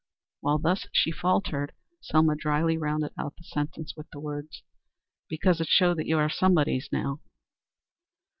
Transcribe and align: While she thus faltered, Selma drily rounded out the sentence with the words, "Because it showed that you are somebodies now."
While 0.39 0.57
she 0.93 1.11
thus 1.11 1.19
faltered, 1.21 1.73
Selma 2.01 2.35
drily 2.35 2.75
rounded 2.75 3.11
out 3.19 3.35
the 3.37 3.43
sentence 3.43 3.93
with 3.95 4.09
the 4.09 4.19
words, 4.19 4.63
"Because 5.29 5.61
it 5.61 5.67
showed 5.67 5.97
that 5.97 6.07
you 6.07 6.17
are 6.17 6.27
somebodies 6.27 6.89
now." 6.91 7.19